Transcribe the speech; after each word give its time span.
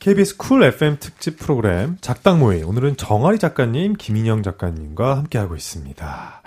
KBS 0.00 0.38
쿨 0.38 0.64
FM 0.64 0.96
특집 0.98 1.38
프로그램 1.38 1.98
작당 2.00 2.40
모의 2.40 2.62
오늘은 2.62 2.96
정하리 2.96 3.38
작가님, 3.38 3.92
김인형 3.98 4.42
작가님과 4.42 5.18
함께하고 5.18 5.56
있습니다. 5.56 6.42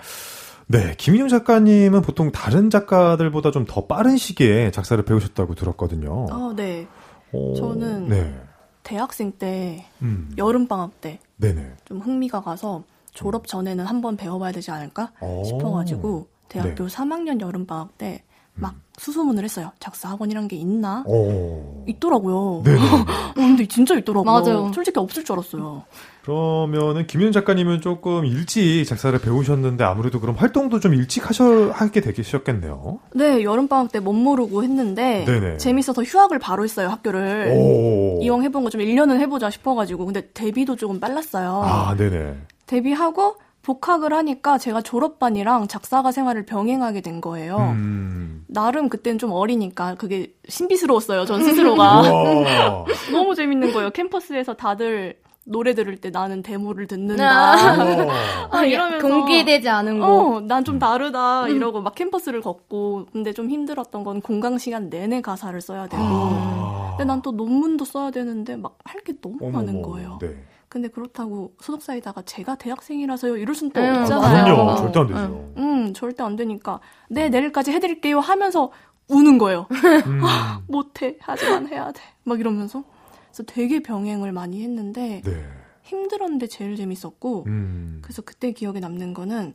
네, 0.66 0.94
김인형 0.98 1.28
작가님은 1.28 2.02
보통 2.02 2.32
다른 2.32 2.68
작가들보다 2.68 3.52
좀 3.52 3.64
더 3.68 3.86
빠른 3.86 4.16
시기에 4.16 4.72
작사를 4.72 5.02
배우셨다고 5.04 5.54
들었거든요. 5.54 6.26
어, 6.32 6.52
네. 6.56 6.88
오, 7.30 7.54
저는 7.54 8.08
네. 8.08 8.34
대학생 8.82 9.30
때, 9.30 9.86
음. 10.02 10.32
여름 10.36 10.66
방학 10.66 11.00
때, 11.00 11.20
네네. 11.36 11.74
좀 11.84 12.00
흥미가 12.00 12.42
가서 12.42 12.82
졸업 13.12 13.46
전에는 13.46 13.86
한번 13.86 14.16
배워봐야 14.16 14.50
되지 14.50 14.72
않을까 14.72 15.12
싶어가지고, 15.44 16.26
대학교 16.48 16.88
네. 16.88 16.96
3학년 16.96 17.40
여름 17.40 17.66
방학 17.66 17.96
때 17.98 18.24
막 18.56 18.72
음. 18.74 18.80
수소문을 18.98 19.42
했어요. 19.42 19.72
작사 19.80 20.08
학원이란 20.10 20.46
게 20.46 20.54
있나? 20.56 21.02
오. 21.06 21.84
있더라고요. 21.88 22.62
네. 22.64 22.74
어, 22.78 23.34
근데 23.34 23.66
진짜 23.66 23.96
있더라고요. 23.96 24.24
맞아요. 24.32 24.70
솔직히 24.72 25.00
없을 25.00 25.24
줄 25.24 25.32
알았어요. 25.34 25.82
그러면은 26.22 27.06
김현 27.06 27.32
작가님은 27.32 27.80
조금 27.80 28.24
일찍 28.24 28.84
작사를 28.86 29.18
배우셨는데 29.18 29.82
아무래도 29.84 30.20
그럼 30.20 30.36
활동도 30.36 30.78
좀 30.80 30.94
일찍 30.94 31.28
하셔 31.28 31.70
하게 31.72 32.00
되셨겠네요. 32.00 33.00
네, 33.14 33.42
여름 33.42 33.66
방학 33.68 33.90
때 33.92 33.98
못 34.00 34.12
모르고 34.12 34.62
했는데 34.62 35.24
네네. 35.26 35.58
재밌어서 35.58 36.02
휴학을 36.02 36.38
바로 36.38 36.62
했어요 36.64 36.88
학교를. 36.88 37.52
오. 37.56 38.20
이왕 38.22 38.42
해본 38.44 38.62
거 38.64 38.70
좀 38.70 38.80
1년은 38.80 39.18
해보자 39.20 39.50
싶어가지고 39.50 40.04
근데 40.06 40.30
데뷔도 40.32 40.76
조금 40.76 41.00
빨랐어요. 41.00 41.62
아, 41.64 41.94
네네. 41.96 42.36
데뷔하고 42.66 43.36
복학을 43.64 44.12
하니까 44.12 44.58
제가 44.58 44.82
졸업반이랑 44.82 45.66
작사가 45.68 46.12
생활을 46.12 46.44
병행하게 46.46 47.00
된 47.00 47.20
거예요. 47.20 47.56
음. 47.56 48.44
나름 48.46 48.88
그때는 48.88 49.18
좀 49.18 49.32
어리니까 49.32 49.94
그게 49.96 50.34
신비스러웠어요, 50.48 51.24
전 51.24 51.42
스스로가. 51.42 52.02
너무 53.10 53.34
재밌는 53.34 53.72
거예요. 53.72 53.90
캠퍼스에서 53.90 54.54
다들 54.54 55.16
노래 55.46 55.74
들을 55.74 55.96
때 55.96 56.10
나는 56.10 56.42
데모를 56.42 56.86
듣는다. 56.86 57.24
아, 57.28 58.48
아 58.50 58.64
이러면서 58.64 59.06
공개되지 59.08 59.68
않은 59.68 59.98
거. 59.98 60.06
어, 60.06 60.40
난 60.40 60.64
좀 60.64 60.78
다르다 60.78 61.44
음. 61.44 61.50
이러고 61.56 61.80
막 61.82 61.94
캠퍼스를 61.94 62.40
걷고 62.40 63.06
근데 63.12 63.32
좀 63.32 63.50
힘들었던 63.50 64.04
건 64.04 64.20
공강 64.22 64.56
시간 64.58 64.88
내내 64.88 65.20
가사를 65.20 65.58
써야 65.60 65.86
되고. 65.86 66.02
아. 66.02 66.94
근데 66.96 67.04
난 67.04 67.20
또 67.22 67.32
논문도 67.32 67.84
써야 67.84 68.10
되는데 68.10 68.56
막 68.56 68.76
할 68.84 69.02
게 69.04 69.12
너무 69.20 69.36
어머머. 69.40 69.58
많은 69.58 69.82
거예요. 69.82 70.18
네. 70.20 70.28
근데 70.74 70.88
그렇다고 70.88 71.54
소속사에다가 71.60 72.22
제가 72.22 72.56
대학생이라서요 72.56 73.36
이럴 73.36 73.54
순 73.54 73.70
또 73.70 73.80
없잖아요. 73.80 74.44
그럼요. 74.56 74.76
절대 74.76 74.98
안 74.98 75.06
되죠. 75.06 75.52
음, 75.56 75.94
절대 75.94 76.22
안 76.24 76.34
되니까 76.34 76.80
네 77.08 77.28
내일까지 77.28 77.70
해드릴게요 77.70 78.18
하면서 78.18 78.72
우는 79.06 79.38
거예요. 79.38 79.68
음. 80.06 80.20
못해 80.66 81.16
하지만 81.20 81.68
해야 81.68 81.92
돼. 81.92 82.00
막 82.24 82.40
이러면서 82.40 82.82
그래서 83.28 83.44
되게 83.46 83.84
병행을 83.84 84.32
많이 84.32 84.64
했는데 84.64 85.22
네. 85.24 85.46
힘들었는데 85.84 86.48
제일 86.48 86.74
재밌었고 86.74 87.44
음. 87.46 88.00
그래서 88.02 88.22
그때 88.22 88.50
기억에 88.50 88.80
남는 88.80 89.14
거는 89.14 89.54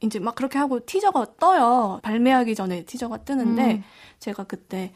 이제 0.00 0.20
막 0.20 0.36
그렇게 0.36 0.60
하고 0.60 0.78
티저가 0.86 1.26
떠요. 1.40 1.98
발매하기 2.04 2.54
전에 2.54 2.84
티저가 2.84 3.24
뜨는데 3.24 3.74
음. 3.74 3.82
제가 4.20 4.44
그때 4.44 4.92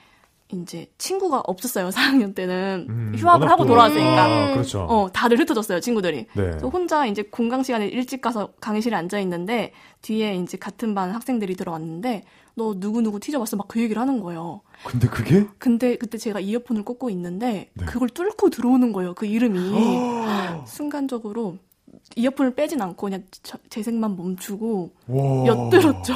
이제 0.52 0.86
친구가 0.98 1.42
없었어요. 1.46 1.88
4학년 1.90 2.34
때는 2.34 2.86
음, 2.88 3.12
휴학을 3.16 3.50
하고 3.50 3.66
돌아왔으니까. 3.66 4.24
아, 4.24 4.52
그렇죠. 4.52 4.82
어, 4.82 5.10
다들 5.12 5.38
흩어졌어요, 5.38 5.80
친구들이. 5.80 6.16
네. 6.16 6.26
그래서 6.34 6.68
혼자 6.68 7.06
이제 7.06 7.22
공강 7.22 7.62
시간에 7.62 7.86
일찍 7.88 8.20
가서 8.20 8.52
강의실에 8.60 8.94
앉아 8.96 9.18
있는데 9.20 9.72
뒤에 10.02 10.36
이제 10.36 10.56
같은 10.56 10.94
반 10.94 11.10
학생들이 11.10 11.56
들어왔는데 11.56 12.24
너 12.54 12.74
누구 12.78 13.02
누구 13.02 13.20
티저 13.20 13.38
봤어? 13.38 13.56
막 13.56 13.66
그 13.68 13.80
얘기를 13.82 14.00
하는 14.00 14.20
거예요. 14.20 14.60
근데 14.84 15.08
그게? 15.08 15.46
근데 15.58 15.96
그때 15.96 16.16
제가 16.16 16.40
이어폰을 16.40 16.84
꽂고 16.84 17.10
있는데 17.10 17.68
네. 17.74 17.84
그걸 17.84 18.08
뚫고 18.08 18.50
들어오는 18.50 18.92
거예요. 18.92 19.14
그 19.14 19.26
이름이 19.26 19.58
순간적으로 20.66 21.56
이어폰을 22.14 22.54
빼진 22.54 22.80
않고 22.80 23.06
그냥 23.08 23.24
재생만 23.68 24.16
멈추고 24.16 24.90
엿들었죠. 25.46 26.14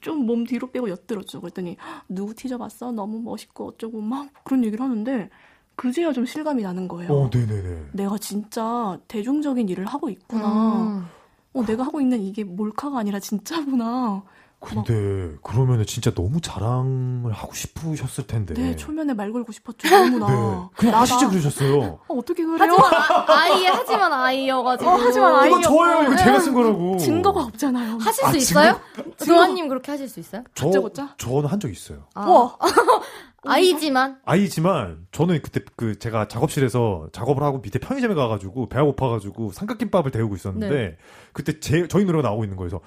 좀 0.00 0.26
몸 0.26 0.44
뒤로 0.44 0.70
빼고 0.70 0.88
엿들었죠. 0.88 1.40
그랬더니 1.40 1.76
누구 2.08 2.34
티저 2.34 2.58
봤어? 2.58 2.92
너무 2.92 3.20
멋있고 3.20 3.68
어쩌고 3.68 4.00
막 4.00 4.28
그런 4.44 4.64
얘기를 4.64 4.84
하는데 4.84 5.28
그제야 5.76 6.12
좀 6.12 6.24
실감이 6.24 6.62
나는 6.62 6.88
거예요. 6.88 7.12
어, 7.12 7.30
네네네. 7.32 7.86
내가 7.92 8.16
진짜 8.18 8.98
대중적인 9.08 9.68
일을 9.68 9.86
하고 9.86 10.08
있구나. 10.08 10.82
음. 10.82 11.06
어, 11.52 11.64
내가 11.64 11.84
하고 11.84 12.00
있는 12.00 12.20
이게 12.20 12.44
몰카가 12.44 12.98
아니라 12.98 13.20
진짜구나. 13.20 14.22
근데 14.64 15.36
그러면은 15.42 15.84
진짜 15.86 16.10
너무 16.12 16.40
자랑을 16.40 17.32
하고 17.32 17.52
싶으셨을 17.54 18.26
텐데. 18.26 18.54
네, 18.54 18.76
초면에 18.76 19.12
말 19.14 19.32
걸고 19.32 19.52
싶었죠. 19.52 19.88
너무나. 19.88 20.26
네. 20.28 20.68
그냥 20.76 21.00
하시지 21.00 21.26
그러셨어요. 21.26 21.98
어, 22.08 22.14
어떻게 22.14 22.44
그래요? 22.44 22.58
하지만 22.58 22.92
아이 23.28 23.66
하지만 23.66 24.12
아이여가지고. 24.12 24.90
어, 24.90 24.96
하지만 25.00 25.34
아이. 25.36 25.48
이거 25.50 25.60
저예요. 25.60 26.02
이거 26.04 26.16
제가 26.16 26.40
쓴 26.40 26.54
거라고. 26.54 26.96
증거가 26.98 27.42
없잖아요. 27.44 27.98
하실 27.98 28.24
아, 28.24 28.30
수 28.30 28.36
있어요? 28.36 28.80
조아님 29.24 29.68
그렇게 29.68 29.90
하실 29.92 30.08
수 30.08 30.20
있어요? 30.20 30.44
저 30.54 30.68
걷자, 30.70 31.14
저는 31.18 31.46
한 31.46 31.58
적 31.60 31.70
있어요. 31.70 32.04
아. 32.14 32.28
와. 32.28 32.56
아이지만 33.46 34.18
아이지만 34.24 35.06
저는 35.12 35.40
그때 35.42 35.60
그 35.76 35.98
제가 35.98 36.28
작업실에서 36.28 37.08
작업을 37.12 37.42
하고 37.42 37.58
밑에 37.58 37.78
편의점에 37.78 38.14
가가지고 38.14 38.70
배가 38.70 38.84
고파가지고 38.84 39.52
삼각김밥을 39.52 40.10
데우고 40.12 40.34
있었는데 40.34 40.74
네. 40.74 40.96
그때 41.34 41.60
제 41.60 41.86
저희 41.88 42.04
노래가 42.06 42.26
나오고 42.26 42.44
있는 42.44 42.56
거에서 42.56 42.80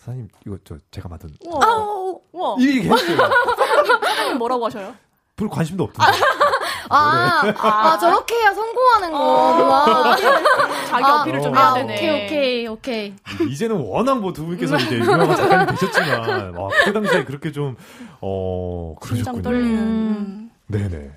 사장님 0.00 0.28
이거 0.46 0.56
저 0.64 0.76
제가 0.90 1.08
만든 1.10 1.28
우와. 1.44 1.60
아, 1.62 2.14
우와. 2.32 2.56
이 2.58 2.68
얘기 2.68 2.88
했어요. 2.88 3.18
사장님 4.02 4.38
뭐라고 4.38 4.64
하셔요? 4.66 4.94
별 5.36 5.48
관심도 5.48 5.84
없던데. 5.84 6.12
아, 6.88 7.42
네. 7.44 7.54
아, 7.58 7.98
저렇게 7.98 8.34
해야 8.34 8.52
성공하는 8.54 9.12
거구나. 9.12 10.16
자기 10.88 11.04
아, 11.04 11.20
어필을 11.20 11.40
좀 11.42 11.54
해야 11.56 11.74
되네. 11.74 11.94
오케이, 11.94 12.26
오케이, 12.26 12.66
오케이. 12.66 13.14
이제는 13.50 13.76
워낙 13.76 14.20
뭐 14.20 14.32
두 14.32 14.44
분께서 14.46 14.76
이제 14.76 14.96
유명한 14.96 15.36
작가님 15.36 15.66
되셨지만, 15.76 16.54
와, 16.56 16.68
그때 16.78 16.92
당시에 16.92 17.24
그렇게 17.24 17.52
좀, 17.52 17.76
어, 18.20 18.94
그러셨군요. 19.00 19.42
떨리는. 19.42 20.50
네네. 20.66 21.10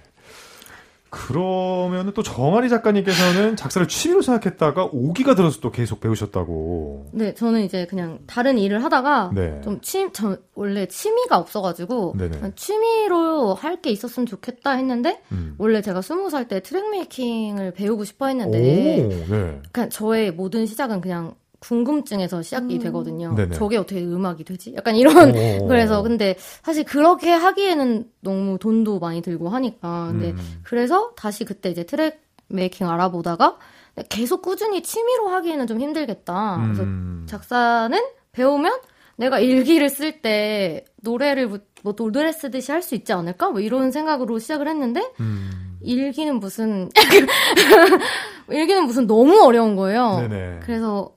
그러면은 1.14 2.12
또 2.14 2.24
정아리 2.24 2.70
작가님께서는 2.70 3.56
작사를 3.56 3.88
취미로 3.88 4.22
생각했다가 4.24 4.90
오기가 4.92 5.36
들어서 5.36 5.60
또 5.62 5.72
계속 5.72 6.00
배우셨다고. 6.00 7.12
네, 7.14 7.34
저는 7.36 7.62
이제 7.62 7.86
그냥 7.86 8.20
다른 8.26 8.58
일을 8.58 8.84
하다가 8.84 9.32
네. 9.36 9.62
좀 9.64 9.80
취, 9.82 10.10
저 10.12 10.38
원래 10.56 10.88
취미가 10.88 11.38
없어가지고 11.38 12.16
취미로 12.56 13.54
할 13.54 13.74
게 13.84 13.90
있었으면 13.90 14.26
좋겠다 14.28 14.72
했는데 14.72 15.22
음. 15.34 15.56
원래 15.58 15.82
제가 15.82 16.02
스무 16.02 16.30
살 16.30 16.48
때 16.48 16.62
트랙 16.62 16.90
메이킹을 16.90 17.72
배우고 17.72 18.06
싶어 18.06 18.28
했는데, 18.28 19.04
오, 19.04 19.32
네. 19.32 19.62
그냥 19.74 19.90
저의 19.90 20.32
모든 20.32 20.66
시작은 20.66 21.02
그냥 21.02 21.36
궁금증에서 21.64 22.42
시작이 22.42 22.76
음. 22.76 22.80
되거든요. 22.80 23.34
네네. 23.36 23.56
저게 23.56 23.78
어떻게 23.78 24.02
음악이 24.02 24.44
되지? 24.44 24.74
약간 24.76 24.96
이런 24.98 25.32
오. 25.62 25.68
그래서 25.68 26.02
근데 26.04 26.36
사실 26.62 26.84
그렇게 26.84 27.32
하기에는 27.32 28.06
너무 28.20 28.58
돈도 28.60 29.00
많이 29.00 29.22
들고 29.22 29.48
하니까 29.50 30.08
근데 30.12 30.32
음. 30.32 30.60
그래서 30.64 31.12
다시 31.16 31.46
그때 31.46 31.70
이제 31.70 31.84
트랙 31.86 32.22
메이킹 32.50 32.88
알아보다가 32.90 33.58
계속 34.10 34.42
꾸준히 34.42 34.84
취미로 34.84 35.30
하기에는 35.30 35.68
좀 35.68 35.80
힘들겠다. 35.80 36.60
그래서 36.64 36.84
음. 36.84 37.26
작사는 37.30 37.98
배우면 38.34 38.80
내가 39.16 39.40
일기를 39.40 39.90
쓸 39.90 40.22
때 40.22 40.84
노래를 41.02 41.48
뭐 41.84 41.94
노래 41.96 42.32
쓰듯이 42.32 42.72
할 42.72 42.82
수 42.82 42.96
있지 42.96 43.14
않을까? 43.14 43.50
뭐 43.52 43.62
이런 43.62 43.92
생각으로 43.92 44.40
시작을 44.40 44.68
했는데 44.68 45.02
음. 45.20 45.78
일기는 45.82 46.40
무슨 46.40 46.90
일기는 48.50 48.86
무슨 48.86 49.08
너무 49.08 49.42
어려운 49.44 49.76
거예요. 49.76 50.18
네네. 50.28 50.60
그래서 50.64 51.12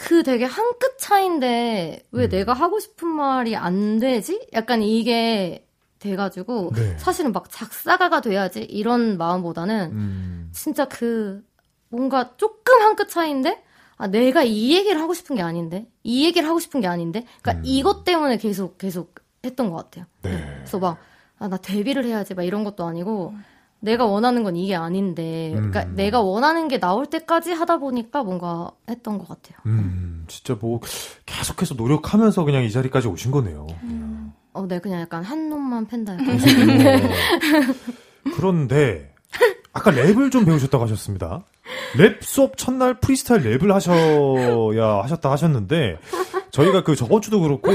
그 0.00 0.22
되게 0.22 0.44
한 0.44 0.70
끗 0.78 0.98
차인데 0.98 2.06
왜 2.10 2.24
음. 2.24 2.28
내가 2.30 2.52
하고 2.54 2.78
싶은 2.80 3.06
말이 3.08 3.54
안 3.56 3.98
되지? 3.98 4.48
약간 4.54 4.82
이게 4.82 5.66
돼가지고 5.98 6.72
네. 6.74 6.96
사실은 6.98 7.32
막 7.32 7.50
작사가가 7.50 8.20
돼야지 8.22 8.62
이런 8.62 9.18
마음보다는 9.18 9.90
음. 9.92 10.50
진짜 10.52 10.86
그 10.86 11.44
뭔가 11.90 12.34
조금 12.38 12.80
한 12.80 12.96
끗 12.96 13.08
차인데 13.10 13.62
아 13.98 14.06
내가 14.06 14.42
이 14.42 14.74
얘기를 14.74 14.98
하고 15.00 15.12
싶은 15.12 15.36
게 15.36 15.42
아닌데 15.42 15.86
이 16.02 16.24
얘기를 16.24 16.48
하고 16.48 16.58
싶은 16.60 16.80
게 16.80 16.86
아닌데 16.86 17.26
그러니까 17.42 17.60
음. 17.60 17.62
이것 17.66 18.04
때문에 18.04 18.38
계속 18.38 18.78
계속 18.78 19.14
했던 19.44 19.68
것 19.70 19.76
같아요. 19.76 20.06
네. 20.22 20.30
그래서 20.56 20.78
막 20.78 20.98
아, 21.38 21.48
나 21.48 21.56
데뷔를 21.58 22.04
해야지 22.06 22.34
막 22.34 22.42
이런 22.44 22.64
것도 22.64 22.84
아니고 22.86 23.34
내가 23.80 24.04
원하는 24.04 24.44
건 24.44 24.56
이게 24.56 24.74
아닌데, 24.74 25.50
그러니까 25.54 25.84
음. 25.84 25.94
내가 25.96 26.20
원하는 26.20 26.68
게 26.68 26.78
나올 26.78 27.06
때까지 27.06 27.52
하다 27.52 27.78
보니까 27.78 28.22
뭔가 28.22 28.70
했던 28.88 29.18
것 29.18 29.26
같아요. 29.26 29.58
음, 29.66 30.24
진짜 30.28 30.56
뭐 30.60 30.80
계속해서 31.26 31.74
노력하면서 31.74 32.44
그냥 32.44 32.64
이 32.64 32.70
자리까지 32.70 33.08
오신 33.08 33.30
거네요. 33.30 33.66
음. 33.82 34.32
어, 34.52 34.66
네, 34.66 34.80
그냥 34.80 35.00
약간 35.00 35.22
한 35.22 35.48
놈만 35.48 35.86
팬다. 35.86 36.16
그런데 38.36 39.14
아까 39.72 39.90
랩을 39.90 40.30
좀 40.30 40.44
배우셨다고 40.44 40.84
하셨습니다. 40.84 41.44
랩 41.96 42.22
수업 42.22 42.56
첫날 42.56 43.00
프리스타일 43.00 43.42
랩을 43.42 43.72
하셔야 43.72 45.02
하셨다 45.02 45.30
하셨는데 45.30 45.98
저희가 46.50 46.82
그 46.82 46.96
저번 46.96 47.22
주도 47.22 47.40
그렇고 47.40 47.70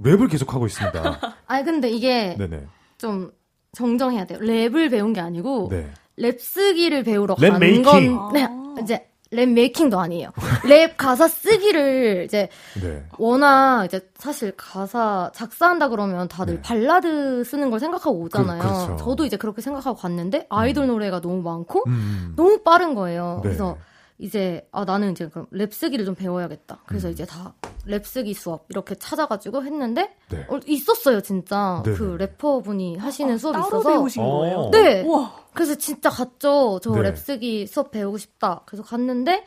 랩을 0.00 0.30
계속 0.30 0.54
하고 0.54 0.66
있습니다. 0.66 1.20
아니 1.46 1.64
근데 1.64 1.88
이게 1.88 2.36
네네. 2.36 2.66
좀 2.98 3.30
정정해야 3.72 4.24
돼요. 4.24 4.38
랩을 4.38 4.90
배운 4.90 5.12
게 5.12 5.20
아니고 5.20 5.68
네. 5.70 5.90
랩 6.16 6.40
쓰기를 6.40 7.04
배우러 7.04 7.34
간 7.34 7.82
건, 7.82 8.32
네, 8.32 8.48
이제 8.82 9.08
랩 9.30 9.46
making도 9.46 9.98
아니에요. 9.98 10.30
랩 10.66 10.96
가사 10.96 11.28
쓰기를 11.28 12.24
이제 12.24 12.48
네. 12.80 13.04
워낙 13.18 13.84
이제 13.84 14.00
사실 14.16 14.52
가사 14.56 15.30
작사한다 15.34 15.88
그러면 15.88 16.28
다들 16.28 16.56
네. 16.56 16.62
발라드 16.62 17.44
쓰는 17.44 17.70
걸 17.70 17.78
생각하고 17.78 18.18
오잖아요. 18.20 18.62
그, 18.62 18.68
그렇죠. 18.68 18.96
저도 18.96 19.26
이제 19.26 19.36
그렇게 19.36 19.60
생각하고 19.60 19.98
갔는데 19.98 20.46
아이돌 20.48 20.84
음. 20.84 20.88
노래가 20.88 21.20
너무 21.20 21.42
많고 21.42 21.84
음. 21.86 22.32
너무 22.36 22.62
빠른 22.62 22.94
거예요. 22.94 23.40
네. 23.42 23.48
그래서 23.48 23.76
이제 24.16 24.66
아 24.72 24.84
나는 24.84 25.12
이제 25.12 25.28
그럼 25.28 25.46
랩 25.50 25.72
쓰기를 25.74 26.04
좀 26.06 26.14
배워야겠다. 26.14 26.80
그래서 26.86 27.08
음. 27.08 27.12
이제 27.12 27.26
다 27.26 27.52
랩 27.88 28.06
쓰기 28.06 28.34
수업 28.34 28.66
이렇게 28.68 28.94
찾아가지고 28.94 29.64
했는데 29.64 30.14
네. 30.28 30.46
어, 30.48 30.60
있었어요 30.66 31.20
진짜 31.22 31.82
네. 31.84 31.94
그 31.94 32.16
래퍼 32.18 32.60
분이 32.60 32.96
하시는 32.98 33.34
아, 33.34 33.38
수업이 33.38 33.58
있어서 33.58 33.88
배우신 33.88 34.22
거예요? 34.22 34.68
네. 34.70 35.02
우와. 35.02 35.34
그래서 35.54 35.74
진짜 35.74 36.10
갔죠. 36.10 36.78
저랩 36.82 37.02
네. 37.02 37.16
쓰기 37.16 37.66
수업 37.66 37.90
배우고 37.90 38.18
싶다. 38.18 38.62
그래서 38.66 38.82
갔는데 38.84 39.44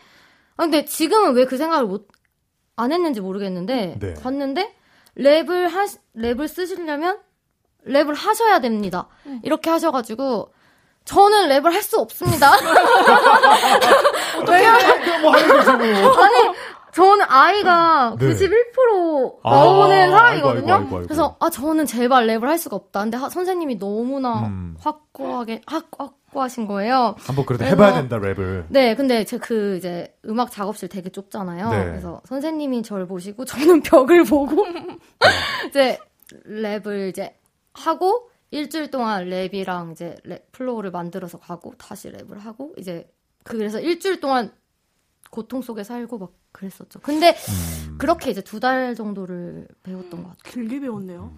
아 0.57 0.63
근데 0.63 0.85
지금은 0.85 1.33
왜 1.35 1.45
그 1.45 1.57
생각을 1.57 1.85
못 1.85 2.07
안 2.77 2.91
했는지 2.91 3.21
모르겠는데 3.21 3.97
네. 3.99 4.13
갔는데 4.15 4.73
랩을 5.17 5.67
하 5.69 5.85
랩을 6.15 6.47
쓰시려면 6.47 7.19
랩을 7.85 8.15
하셔야 8.15 8.59
됩니다. 8.59 9.07
음. 9.27 9.39
이렇게 9.43 9.69
하셔가지고 9.69 10.51
저는 11.05 11.49
랩을 11.49 11.71
할 11.71 11.83
수 11.83 11.99
없습니다. 11.99 12.51
왜냐면 14.47 15.21
뭐 15.21 15.31
하는 15.31 15.47
거죠, 15.47 15.77
뭐. 15.77 16.23
아니 16.23 16.55
저는 16.93 17.25
I가 17.27 18.15
네. 18.19 18.27
91% 18.29 19.39
나오는 19.43 19.95
아, 19.95 20.09
사람이거든요. 20.11 20.73
아이고, 20.73 20.83
아이고, 20.85 20.95
아이고, 20.95 21.07
그래서 21.07 21.35
아 21.39 21.49
저는 21.49 21.85
제발 21.85 22.27
랩을 22.27 22.41
할 22.43 22.57
수가 22.57 22.75
없다. 22.75 23.01
근데 23.01 23.17
하, 23.17 23.29
선생님이 23.29 23.77
너무나 23.79 24.47
음. 24.47 24.75
확고하게 24.79 25.61
확, 25.65 25.89
확고하신 25.97 26.67
거예요. 26.67 27.15
한번 27.19 27.45
그래도 27.45 27.65
해봐야 27.65 27.93
된다 27.93 28.17
랩을. 28.17 28.65
네, 28.69 28.95
근데 28.95 29.23
제 29.25 29.37
그 29.37 29.75
이제 29.77 30.15
음악 30.25 30.51
작업실 30.51 30.87
되게 30.87 31.09
좁잖아요. 31.09 31.69
네. 31.69 31.83
그래서 31.85 32.21
선생님이 32.25 32.83
저를 32.83 33.07
보시고 33.07 33.45
저는 33.45 33.81
벽을 33.83 34.23
보고 34.23 34.65
이제 35.67 35.99
랩을 36.47 37.09
이제 37.09 37.35
하고 37.73 38.29
일주일 38.51 38.91
동안 38.91 39.29
랩이랑 39.29 39.93
이제 39.93 40.15
랩 40.23 40.51
flow를 40.51 40.91
만들어서 40.91 41.39
가고 41.39 41.73
다시 41.77 42.11
랩을 42.11 42.39
하고 42.39 42.73
이제 42.77 43.09
그래서 43.43 43.79
일주일 43.79 44.19
동안 44.19 44.51
고통 45.29 45.61
속에 45.61 45.83
살고 45.83 46.17
막 46.17 46.31
그랬었죠. 46.51 46.99
근데 46.99 47.35
음. 47.87 47.95
그렇게 47.97 48.31
이제 48.31 48.41
두 48.41 48.59
달 48.59 48.95
정도를 48.95 49.67
배웠던 49.83 50.23
것 50.23 50.29
같아요. 50.37 50.51
길게 50.53 50.79
배웠네요. 50.81 51.31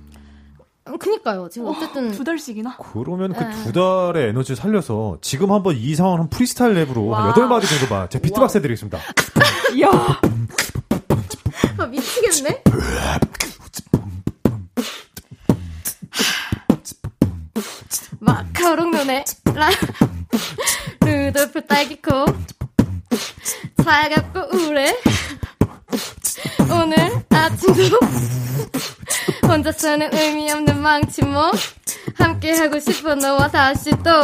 음, 0.87 0.97
그니까요. 0.97 1.47
지금 1.49 1.67
어쨌든 1.67 2.11
두 2.11 2.23
달씩이나. 2.23 2.77
그러면 2.77 3.33
그 3.33 3.39
두 3.63 3.71
달의 3.71 4.29
에너지를 4.29 4.55
살려서 4.57 5.19
지금 5.21 5.51
한번 5.51 5.75
이 5.77 5.95
상황 5.95 6.19
한 6.19 6.29
프리스타일 6.29 6.73
랩으로 6.73 7.11
한 7.11 7.29
여덟 7.29 7.47
마디 7.47 7.67
정도만 7.67 8.09
제 8.09 8.19
beatbox 8.19 8.57
해 8.57 8.61
드리겠습니다. 8.61 8.97
야, 9.81 9.89
아, 11.77 11.85
미치겠네. 11.85 12.63
마카롱 18.19 18.91
눈에 18.91 19.23
라 19.55 19.69
루돌프 21.01 21.65
딸기코 21.65 22.25
차갑고 23.83 24.39
우울해 24.57 24.95
오늘 26.71 27.11
아침도 27.29 27.99
혼자 29.47 29.71
서는 29.71 30.09
의미 30.13 30.51
없는 30.51 30.81
망치 30.81 31.23
뭐 31.23 31.51
함께 32.17 32.53
하고 32.53 32.79
싶어 32.79 33.15
너와 33.15 33.49
다시 33.49 33.91
또 33.91 34.21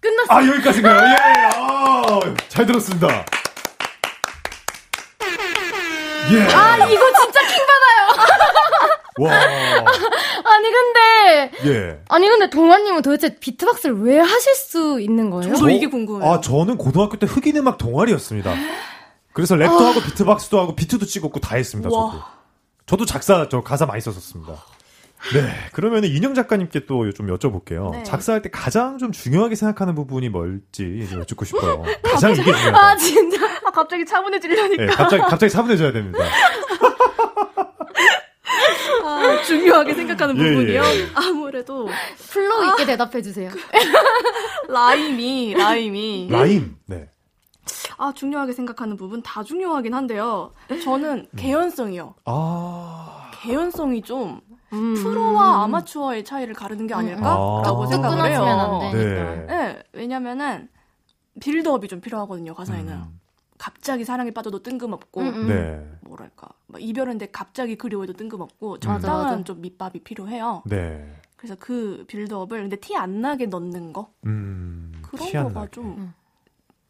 끝났어. 0.00 0.28
아 0.28 0.46
여기까지인가요? 0.46 0.96
예, 1.08 1.16
아, 1.54 2.20
잘 2.48 2.66
들었습니다. 2.66 3.08
예. 6.32 6.42
아 6.54 6.76
이거 6.88 7.12
진짜 7.20 7.40
킹 7.46 7.66
받아요. 7.66 8.26
와. 9.18 9.30
아니 10.44 10.70
근데 10.70 11.52
예. 11.66 11.98
아니 12.08 12.28
근데 12.28 12.50
동아님은 12.50 13.02
도대체 13.02 13.36
비트박스를 13.38 14.00
왜 14.02 14.18
하실 14.18 14.54
수 14.54 15.00
있는 15.00 15.30
거예요? 15.30 15.54
저도 15.54 15.70
이게 15.70 15.86
궁금해요. 15.86 16.30
아 16.30 16.40
저는 16.40 16.76
고등학교 16.76 17.16
때 17.16 17.26
흑인 17.26 17.56
음악 17.56 17.78
동아리였습니다. 17.78 18.54
그래서 19.32 19.54
랩도 19.56 19.80
아. 19.80 19.86
하고 19.88 20.00
비트박스도 20.00 20.58
하고 20.60 20.74
비트도 20.76 21.06
찍었고 21.06 21.40
다 21.40 21.56
했습니다. 21.56 21.90
와. 21.90 22.10
저도. 22.12 22.24
저도 22.86 23.04
작사 23.06 23.48
저 23.48 23.60
가사 23.62 23.84
많이 23.86 24.00
썼었습니다. 24.00 24.52
네, 25.32 25.48
그러면 25.72 26.04
인형 26.04 26.34
작가님께 26.34 26.86
또 26.86 27.10
좀 27.10 27.26
여쭤볼게요. 27.36 27.90
네. 27.90 28.02
작사할 28.04 28.42
때 28.42 28.50
가장 28.50 28.98
좀 28.98 29.10
중요하게 29.12 29.56
생각하는 29.56 29.94
부분이 29.94 30.28
뭘지 30.28 31.08
여쭙고 31.12 31.44
싶어요. 31.46 31.82
가장 32.04 32.32
이게 32.32 32.44
중요하다. 32.44 32.78
아 32.78 32.96
진짜? 32.96 33.38
아 33.64 33.70
갑자기 33.72 34.04
차분해지려니까. 34.06 34.84
네, 34.84 34.92
갑자기 34.92 35.22
갑자기 35.22 35.50
차분해져야 35.50 35.92
됩니다. 35.92 36.18
아, 39.04 39.42
중요하게 39.56 39.94
생각하는 39.94 40.36
예, 40.38 40.50
부분이요. 40.50 40.82
예. 40.82 41.08
아무래도 41.14 41.88
flow 42.30 42.70
있게 42.70 42.82
아, 42.82 42.86
대답해 42.86 43.22
주세요. 43.22 43.50
rhyme이 44.68 45.54
rhyme이 45.54 46.28
rhyme. 46.30 46.76
네. 46.86 47.08
아, 47.98 48.12
중요하게 48.14 48.52
생각하는 48.52 48.96
부분 48.96 49.22
다 49.22 49.42
중요하긴 49.42 49.94
한데요. 49.94 50.52
저는 50.84 51.26
음. 51.30 51.36
개연성이요. 51.36 52.14
아. 52.26 53.30
개연성이 53.40 54.02
좀 54.02 54.40
음. 54.72 54.94
프로와 54.94 55.64
아마추어의 55.64 56.24
차이를 56.24 56.54
가르는 56.54 56.86
게 56.86 56.94
음. 56.94 56.98
아닐까라고 56.98 57.84
아. 57.84 57.86
생각을 57.86 58.30
해요. 58.30 58.90
네. 58.92 59.46
네. 59.46 59.82
왜냐면은 59.92 60.68
빌드업이 61.40 61.88
좀 61.88 62.00
필요하거든요, 62.00 62.54
가사에는. 62.54 62.92
음. 62.92 63.20
갑자기 63.58 64.04
사랑에 64.04 64.30
빠져도 64.30 64.62
뜬금없고 64.62 65.20
음, 65.20 65.26
음. 65.28 65.48
네. 65.48 65.98
뭐랄까 66.02 66.48
이별인데 66.78 67.28
갑자기 67.32 67.76
그리워도 67.76 68.12
뜬금없고 68.14 68.78
적당한 68.80 69.44
좀 69.44 69.60
밑밥이 69.60 70.00
필요해요. 70.04 70.62
네. 70.66 71.14
그래서 71.36 71.54
그 71.58 72.04
빌드업을 72.08 72.60
근데 72.62 72.76
티 72.76 72.96
안 72.96 73.20
나게 73.20 73.46
넣는 73.46 73.92
거 73.92 74.10
음, 74.24 74.92
그런 75.02 75.44
거가 75.52 75.66
좀 75.70 76.12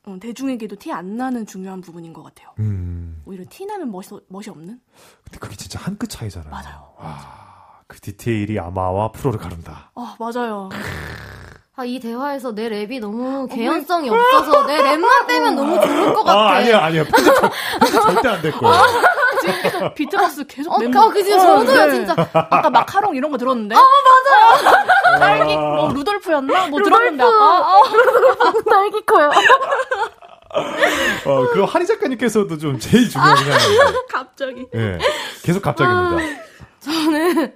어, 0.05 0.17
대중에게도 0.21 0.77
티 0.77 0.93
안 0.93 1.17
나는 1.17 1.47
중요한 1.47 1.81
부분인 1.81 2.13
것 2.13 2.23
같아요. 2.23 2.51
음. 2.61 3.23
오히려 3.27 3.45
티 3.51 3.67
나면 3.67 3.91
멋이, 3.91 4.07
멋이 4.29 4.45
없는? 4.49 4.81
근데 5.25 5.39
그게 5.41 5.57
진짜 5.57 5.81
한 5.81 5.97
끗 5.99 6.09
차이잖아요. 6.09 6.51
맞아요. 6.51 6.93
와, 6.97 7.81
그 7.89 8.01
디테일이 8.01 8.59
아마와 8.61 9.11
프로를 9.13 9.41
가른다. 9.41 9.91
아, 9.97 10.17
맞아요. 10.21 10.69
아, 11.79 11.85
이 11.85 11.99
대화에서 11.99 12.55
내 12.55 12.69
랩이 12.71 13.01
너무 13.01 13.43
어, 13.43 13.47
개연성이 13.47 14.09
없어서 14.09 14.65
내 14.67 14.79
랩만 14.79 15.27
빼면 15.27 15.57
너무 15.57 15.75
좋을 15.85 16.15
것 16.15 16.23
같아. 16.25 16.39
아, 16.41 16.51
아니야, 16.55 16.79
아니야. 16.85 17.05
편집, 17.05 17.35
편집 17.81 18.01
절대 18.03 18.29
안 18.29 18.43
될 18.43 18.53
거야. 18.53 18.81
지금 19.71 19.95
비트박스 19.95 20.47
계속 20.47 20.73
어, 20.73 20.79
멤버. 20.79 21.07
어, 21.07 21.11
그지, 21.11 21.31
저도요, 21.31 21.87
네. 21.87 21.91
진짜. 21.93 22.15
아까 22.33 22.71
마카롱 22.71 23.17
이런 23.17 23.31
거 23.31 23.39
들었는데. 23.39 23.75
아, 23.75 23.79
맞아요. 23.79 25.19
딸기, 25.19 25.57
뭐, 25.57 25.93
루돌프였나? 25.93 26.67
뭐 26.69 26.83
들었는데, 26.83 27.23
아까. 27.23 27.79
어. 27.79 27.83
딸기 28.71 29.05
커요. 29.07 29.31
어, 31.27 31.47
그 31.53 31.63
하리 31.65 31.87
작가님께서도 31.87 32.57
좀 32.59 32.79
제일 32.79 33.09
중요한 33.09 33.37
게 33.45 33.53
아, 33.53 33.57
갑자기. 34.11 34.67
예. 34.75 34.79
네, 34.79 34.99
계속 35.43 35.63
갑자기입니다. 35.63 36.17
아, 36.17 36.39
저는, 36.81 37.55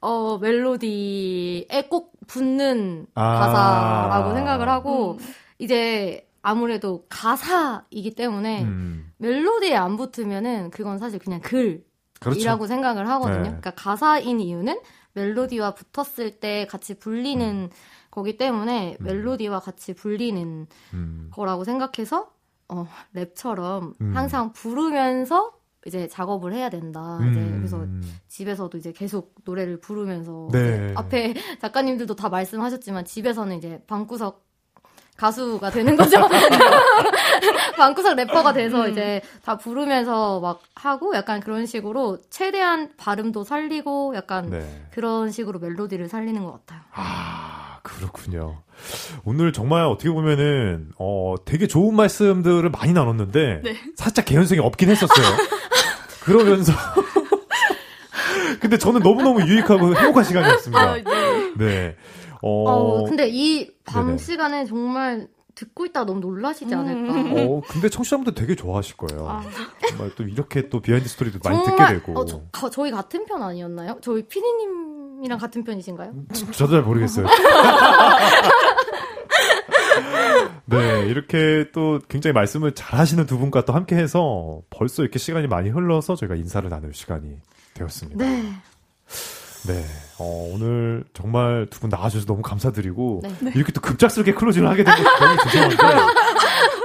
어, 0.00 0.38
멜로디에 0.38 1.86
꼭 1.88 2.12
붙는 2.26 3.06
아~ 3.14 3.38
가사라고 3.38 4.34
생각을 4.34 4.68
하고, 4.68 5.18
음. 5.20 5.34
이제 5.58 6.25
아무래도 6.46 7.04
가사이기 7.08 8.14
때문에 8.14 8.62
음. 8.62 9.10
멜로디에 9.16 9.74
안 9.74 9.96
붙으면은 9.96 10.70
그건 10.70 10.96
사실 10.96 11.18
그냥 11.18 11.40
글이라고 11.40 11.82
그렇죠. 12.20 12.66
생각을 12.68 13.08
하거든요. 13.08 13.38
네. 13.38 13.48
그러니까 13.48 13.72
가사인 13.72 14.38
이유는 14.38 14.78
멜로디와 15.14 15.74
붙었을 15.74 16.38
때 16.38 16.68
같이 16.70 17.00
불리는 17.00 17.44
음. 17.44 17.68
거기 18.12 18.36
때문에 18.36 18.96
음. 19.00 19.04
멜로디와 19.04 19.58
같이 19.58 19.92
불리는 19.92 20.68
음. 20.94 21.30
거라고 21.32 21.64
생각해서 21.64 22.30
어, 22.68 22.86
랩처럼 23.16 24.00
음. 24.00 24.16
항상 24.16 24.52
부르면서 24.52 25.52
이제 25.84 26.06
작업을 26.06 26.52
해야 26.52 26.70
된다. 26.70 27.18
이제 27.28 27.40
음. 27.40 27.56
그래서 27.56 27.84
집에서도 28.28 28.78
이제 28.78 28.92
계속 28.92 29.34
노래를 29.44 29.80
부르면서 29.80 30.48
네. 30.52 30.92
앞에 30.94 31.34
작가님들도 31.60 32.14
다 32.14 32.28
말씀하셨지만 32.28 33.04
집에서는 33.04 33.56
이제 33.56 33.82
방구석 33.88 34.45
가수가 35.16 35.70
되는 35.70 35.96
거죠. 35.96 36.18
방구석 37.76 38.16
래퍼가 38.16 38.52
돼서 38.52 38.84
음. 38.84 38.90
이제 38.92 39.22
다 39.44 39.56
부르면서 39.56 40.40
막 40.40 40.60
하고 40.74 41.14
약간 41.14 41.40
그런 41.40 41.66
식으로 41.66 42.18
최대한 42.30 42.90
발음도 42.96 43.44
살리고 43.44 44.14
약간 44.14 44.50
네. 44.50 44.86
그런 44.90 45.30
식으로 45.30 45.58
멜로디를 45.58 46.08
살리는 46.08 46.42
것 46.44 46.52
같아요. 46.52 46.80
아, 46.92 47.78
그렇군요. 47.82 48.62
오늘 49.24 49.52
정말 49.52 49.84
어떻게 49.84 50.10
보면은, 50.10 50.90
어, 50.98 51.34
되게 51.44 51.66
좋은 51.66 51.94
말씀들을 51.94 52.68
많이 52.70 52.92
나눴는데, 52.92 53.60
네. 53.64 53.76
살짝 53.96 54.26
개연성이 54.26 54.60
없긴 54.60 54.90
했었어요. 54.90 55.26
그러면서, 56.24 56.72
근데 58.60 58.76
저는 58.76 59.00
너무너무 59.00 59.40
유익하고 59.42 59.96
행복한 59.96 60.24
시간이었습니다. 60.24 60.80
아, 60.80 60.94
네. 60.94 61.02
네. 61.56 61.96
어, 62.42 62.70
어 62.70 63.04
근데 63.04 63.28
이 63.28 63.76
밤 63.86 64.18
시간에 64.18 64.64
정말 64.66 65.28
듣고 65.54 65.86
있다가 65.86 66.04
너무 66.04 66.20
놀라시지 66.20 66.74
음. 66.74 66.80
않을까. 66.80 67.40
어, 67.42 67.62
근데 67.66 67.88
청취자분들 67.88 68.34
되게 68.34 68.54
좋아하실 68.54 68.96
거예요. 68.98 69.26
아. 69.28 69.42
정말 69.88 70.10
또 70.14 70.24
이렇게 70.24 70.68
또 70.68 70.80
behind 70.80 71.08
story도 71.08 71.38
많이 71.42 71.64
듣게 71.64 71.86
되고. 71.86 72.18
어, 72.18 72.24
저, 72.26 72.42
가, 72.52 72.68
저희 72.68 72.90
같은 72.90 73.24
편 73.24 73.42
아니었나요? 73.42 73.98
저희 74.02 74.26
피디님이랑 74.26 75.38
같은 75.38 75.64
편이신가요? 75.64 76.12
저도 76.52 76.72
잘 76.72 76.82
모르겠어요. 76.82 77.26
네, 80.66 81.06
이렇게 81.06 81.70
또 81.72 82.00
굉장히 82.08 82.32
말씀을 82.34 82.74
잘 82.74 82.98
하시는 82.98 83.24
두 83.24 83.38
분과 83.38 83.64
또 83.64 83.72
함께 83.72 83.96
해서 83.96 84.60
벌써 84.68 85.02
이렇게 85.02 85.18
시간이 85.18 85.46
많이 85.46 85.70
흘러서 85.70 86.16
저희가 86.16 86.34
인사를 86.34 86.68
나눌 86.68 86.92
시간이 86.92 87.36
되었습니다. 87.74 88.24
네. 88.24 88.52
네. 89.66 89.84
어, 90.18 90.50
오늘 90.54 91.04
정말 91.12 91.66
두 91.70 91.80
분 91.80 91.90
나와주셔서 91.90 92.26
너무 92.26 92.42
감사드리고 92.42 93.22
네. 93.40 93.52
이렇게 93.54 93.72
또 93.72 93.80
급작스럽게 93.80 94.34
클로징을 94.34 94.68
하게 94.68 94.84
된것 94.84 95.04
너무 95.20 95.36
죄송한데 95.50 95.76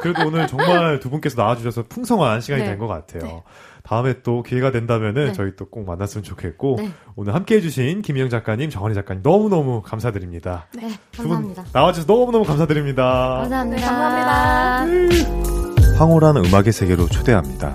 그래도 0.02 0.28
오늘 0.28 0.48
정말 0.48 1.00
두 1.00 1.10
분께서 1.10 1.42
나와주셔서 1.42 1.84
풍성한 1.88 2.42
시간이 2.42 2.64
네. 2.64 2.70
된것 2.70 2.88
같아요. 2.90 3.22
네. 3.24 3.44
다음에 3.84 4.22
또 4.22 4.44
기회가 4.44 4.72
된다면은 4.72 5.28
네. 5.28 5.34
저희 5.34 5.56
또 5.56 5.66
꼭 5.72 5.86
만났으면 5.86 6.24
좋겠고 6.24 6.76
네. 6.80 6.92
오늘 7.16 7.34
함께 7.34 7.56
해주신 7.56 8.02
김희영 8.02 8.30
작가님, 8.30 8.70
정원희 8.70 8.94
작가님 8.96 9.24
너무 9.24 9.48
너무 9.50 9.82
감사드립니다. 9.82 10.68
네, 10.76 10.92
감사합니다. 11.16 11.64
나와주셔서 11.72 12.08
너무 12.14 12.32
너무 12.32 12.44
감사드립니다. 12.46 13.04
감사합니다. 13.42 13.88
감사합니다. 13.88 15.98
황홀한 15.98 16.38
음악의 16.38 16.74
세계로 16.74 17.08
초대합니다. 17.08 17.74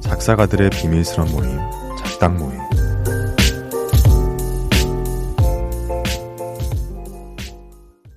작사가들의 0.00 0.70
비밀스러운 0.70 1.30
모임, 1.32 1.58
작당 1.96 2.36
모임. 2.36 2.58